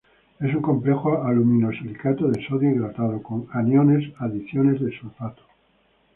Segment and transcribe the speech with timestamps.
[0.39, 5.43] Es un complejo alumino-silicato de sodio hidratado, con aniones adiciones de sulfato.